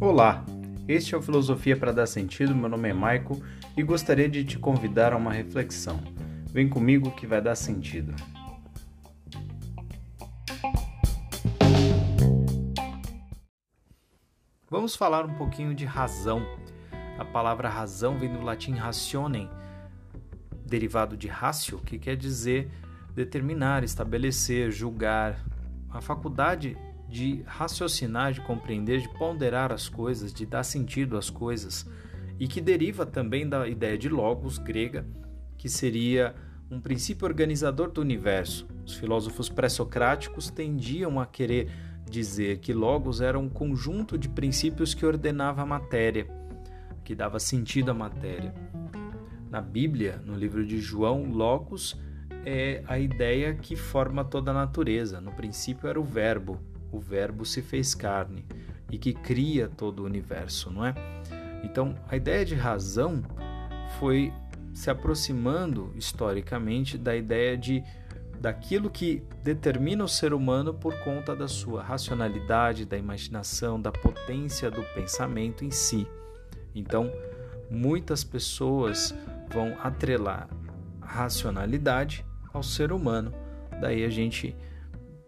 Olá, 0.00 0.44
este 0.86 1.14
é 1.14 1.18
o 1.18 1.22
Filosofia 1.22 1.76
para 1.76 1.92
Dar 1.92 2.06
Sentido. 2.06 2.54
Meu 2.54 2.68
nome 2.68 2.88
é 2.88 2.92
Maico 2.92 3.42
e 3.76 3.82
gostaria 3.82 4.28
de 4.28 4.44
te 4.44 4.58
convidar 4.58 5.12
a 5.12 5.16
uma 5.16 5.32
reflexão. 5.32 6.00
Vem 6.52 6.68
comigo 6.68 7.10
que 7.10 7.26
vai 7.26 7.42
dar 7.42 7.54
sentido. 7.54 8.14
Vamos 14.70 14.96
falar 14.96 15.24
um 15.24 15.34
pouquinho 15.34 15.74
de 15.74 15.84
razão. 15.84 16.40
A 17.18 17.24
palavra 17.24 17.68
razão 17.68 18.18
vem 18.18 18.32
do 18.32 18.42
latim 18.42 18.72
rationem, 18.72 19.50
derivado 20.64 21.16
de 21.16 21.28
ratio, 21.28 21.78
que 21.78 21.98
quer 21.98 22.16
dizer 22.16 22.70
determinar, 23.14 23.82
estabelecer, 23.82 24.70
julgar. 24.70 25.42
A 25.96 26.00
faculdade 26.02 26.76
de 27.08 27.42
raciocinar, 27.46 28.30
de 28.30 28.42
compreender, 28.42 29.00
de 29.00 29.08
ponderar 29.08 29.72
as 29.72 29.88
coisas, 29.88 30.30
de 30.30 30.44
dar 30.44 30.62
sentido 30.62 31.16
às 31.16 31.30
coisas, 31.30 31.88
e 32.38 32.46
que 32.46 32.60
deriva 32.60 33.06
também 33.06 33.48
da 33.48 33.66
ideia 33.66 33.96
de 33.96 34.10
logos 34.10 34.58
grega, 34.58 35.06
que 35.56 35.70
seria 35.70 36.34
um 36.70 36.82
princípio 36.82 37.26
organizador 37.26 37.90
do 37.90 38.02
universo. 38.02 38.68
Os 38.84 38.94
filósofos 38.94 39.48
pré-socráticos 39.48 40.50
tendiam 40.50 41.18
a 41.18 41.24
querer 41.24 41.70
dizer 42.10 42.58
que 42.58 42.74
logos 42.74 43.22
era 43.22 43.38
um 43.38 43.48
conjunto 43.48 44.18
de 44.18 44.28
princípios 44.28 44.92
que 44.92 45.06
ordenava 45.06 45.62
a 45.62 45.66
matéria, 45.66 46.26
que 47.02 47.14
dava 47.14 47.38
sentido 47.38 47.90
à 47.90 47.94
matéria. 47.94 48.52
Na 49.48 49.62
Bíblia, 49.62 50.20
no 50.26 50.34
livro 50.34 50.66
de 50.66 50.78
João, 50.78 51.30
logos 51.30 51.98
é 52.46 52.80
a 52.86 52.96
ideia 52.96 53.54
que 53.54 53.74
forma 53.74 54.24
toda 54.24 54.52
a 54.52 54.54
natureza. 54.54 55.20
No 55.20 55.32
princípio 55.32 55.88
era 55.88 55.98
o 55.98 56.04
verbo, 56.04 56.60
o 56.92 57.00
verbo 57.00 57.44
se 57.44 57.60
fez 57.60 57.92
carne 57.92 58.46
e 58.90 58.96
que 58.96 59.12
cria 59.12 59.68
todo 59.68 60.00
o 60.00 60.04
universo, 60.04 60.70
não 60.70 60.86
é? 60.86 60.94
Então, 61.64 61.96
a 62.08 62.16
ideia 62.16 62.44
de 62.44 62.54
razão 62.54 63.20
foi 63.98 64.32
se 64.72 64.88
aproximando 64.88 65.92
historicamente 65.96 66.96
da 66.96 67.16
ideia 67.16 67.58
de 67.58 67.82
daquilo 68.38 68.90
que 68.90 69.22
determina 69.42 70.04
o 70.04 70.08
ser 70.08 70.34
humano 70.34 70.72
por 70.72 70.94
conta 71.00 71.34
da 71.34 71.48
sua 71.48 71.82
racionalidade, 71.82 72.84
da 72.84 72.96
imaginação, 72.96 73.80
da 73.80 73.90
potência 73.90 74.70
do 74.70 74.82
pensamento 74.94 75.64
em 75.64 75.70
si. 75.70 76.06
Então, 76.74 77.10
muitas 77.70 78.22
pessoas 78.22 79.14
vão 79.50 79.74
atrelar 79.82 80.48
racionalidade 81.00 82.25
ao 82.56 82.62
ser 82.62 82.92
humano. 82.92 83.32
Daí 83.80 84.04
a 84.04 84.08
gente 84.08 84.56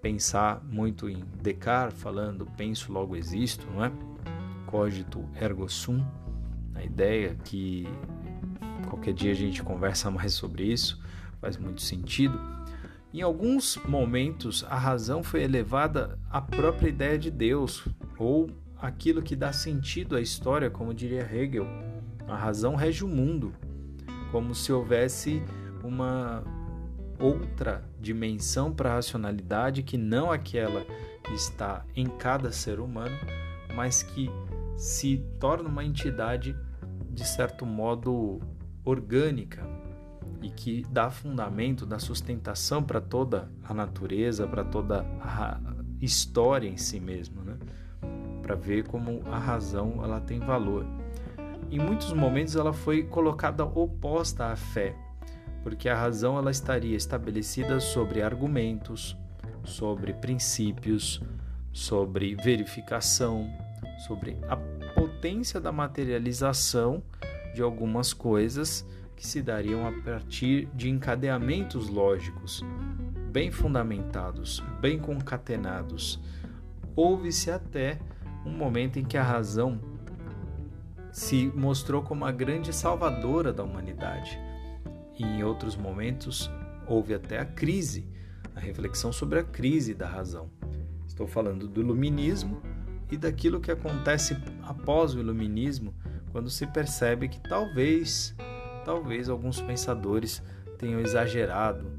pensar 0.00 0.62
muito 0.64 1.08
em 1.08 1.22
Descartes 1.42 2.00
falando 2.00 2.46
penso 2.56 2.92
logo 2.92 3.14
existo, 3.14 3.66
não 3.70 3.84
é? 3.84 3.92
Cogito 4.66 5.24
ergo 5.34 5.68
sum, 5.68 6.04
a 6.74 6.82
ideia 6.82 7.36
que 7.44 7.86
qualquer 8.88 9.12
dia 9.12 9.32
a 9.32 9.34
gente 9.34 9.62
conversa 9.62 10.10
mais 10.10 10.32
sobre 10.32 10.64
isso, 10.64 11.00
faz 11.40 11.56
muito 11.56 11.82
sentido. 11.82 12.38
Em 13.12 13.22
alguns 13.22 13.76
momentos, 13.86 14.64
a 14.68 14.76
razão 14.76 15.22
foi 15.22 15.42
elevada 15.42 16.18
à 16.30 16.40
própria 16.40 16.88
ideia 16.88 17.18
de 17.18 17.30
Deus, 17.30 17.86
ou 18.18 18.50
aquilo 18.80 19.22
que 19.22 19.34
dá 19.34 19.52
sentido 19.52 20.14
à 20.14 20.20
história, 20.20 20.70
como 20.70 20.92
diria 20.92 21.22
Hegel. 21.22 21.66
A 22.28 22.36
razão 22.36 22.74
rege 22.74 23.04
o 23.04 23.08
mundo, 23.08 23.54
como 24.30 24.54
se 24.54 24.70
houvesse 24.70 25.42
uma 25.82 26.44
outra 27.18 27.84
dimensão 28.00 28.72
para 28.72 28.90
a 28.90 28.94
racionalidade 28.94 29.82
que 29.82 29.96
não 29.96 30.30
aquela 30.30 30.84
que 31.22 31.34
está 31.34 31.84
em 31.94 32.06
cada 32.06 32.52
ser 32.52 32.80
humano, 32.80 33.16
mas 33.74 34.02
que 34.02 34.30
se 34.76 35.18
torna 35.38 35.68
uma 35.68 35.84
entidade 35.84 36.56
de 37.10 37.26
certo 37.26 37.66
modo 37.66 38.40
orgânica 38.84 39.66
e 40.40 40.50
que 40.50 40.86
dá 40.90 41.10
fundamento, 41.10 41.84
dá 41.84 41.98
sustentação 41.98 42.82
para 42.82 43.00
toda 43.00 43.50
a 43.64 43.74
natureza, 43.74 44.46
para 44.46 44.64
toda 44.64 45.00
a 45.20 45.58
história 46.00 46.68
em 46.68 46.76
si 46.76 47.00
mesmo, 47.00 47.42
né? 47.42 47.58
Para 48.40 48.54
ver 48.54 48.86
como 48.86 49.20
a 49.26 49.38
razão 49.38 50.02
ela 50.02 50.20
tem 50.20 50.38
valor. 50.38 50.86
Em 51.70 51.78
muitos 51.78 52.12
momentos 52.12 52.56
ela 52.56 52.72
foi 52.72 53.02
colocada 53.02 53.64
oposta 53.64 54.46
à 54.46 54.56
fé, 54.56 54.96
porque 55.62 55.88
a 55.88 55.96
razão 55.96 56.38
ela 56.38 56.50
estaria 56.50 56.96
estabelecida 56.96 57.80
sobre 57.80 58.22
argumentos, 58.22 59.16
sobre 59.64 60.12
princípios, 60.14 61.22
sobre 61.72 62.34
verificação, 62.36 63.48
sobre 64.06 64.38
a 64.48 64.56
potência 64.94 65.60
da 65.60 65.72
materialização 65.72 67.02
de 67.54 67.62
algumas 67.62 68.12
coisas 68.12 68.86
que 69.16 69.26
se 69.26 69.42
dariam 69.42 69.86
a 69.86 69.92
partir 70.02 70.66
de 70.74 70.88
encadeamentos 70.88 71.88
lógicos 71.88 72.62
bem 73.30 73.50
fundamentados, 73.50 74.62
bem 74.80 74.98
concatenados. 74.98 76.20
Houve-se 76.96 77.50
até 77.50 77.98
um 78.46 78.50
momento 78.50 78.98
em 78.98 79.04
que 79.04 79.16
a 79.16 79.22
razão 79.22 79.80
se 81.12 81.46
mostrou 81.54 82.02
como 82.02 82.24
a 82.24 82.32
grande 82.32 82.72
salvadora 82.72 83.52
da 83.52 83.62
humanidade 83.62 84.38
e 85.18 85.24
em 85.24 85.42
outros 85.42 85.76
momentos 85.76 86.50
houve 86.86 87.14
até 87.14 87.38
a 87.38 87.44
crise, 87.44 88.06
a 88.54 88.60
reflexão 88.60 89.12
sobre 89.12 89.38
a 89.38 89.44
crise 89.44 89.94
da 89.94 90.06
razão. 90.06 90.50
Estou 91.06 91.26
falando 91.26 91.66
do 91.66 91.80
iluminismo 91.80 92.62
e 93.10 93.16
daquilo 93.16 93.60
que 93.60 93.70
acontece 93.70 94.36
após 94.62 95.14
o 95.14 95.20
iluminismo, 95.20 95.94
quando 96.30 96.50
se 96.50 96.66
percebe 96.66 97.28
que 97.28 97.40
talvez, 97.40 98.34
talvez 98.84 99.28
alguns 99.28 99.60
pensadores 99.60 100.42
tenham 100.78 101.00
exagerado 101.00 101.90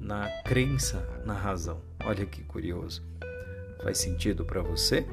na 0.00 0.28
crença 0.42 1.06
na 1.24 1.34
razão. 1.34 1.80
Olha 2.04 2.26
que 2.26 2.42
curioso. 2.42 3.02
Faz 3.82 3.98
sentido 3.98 4.44
para 4.44 4.62
você? 4.62 5.06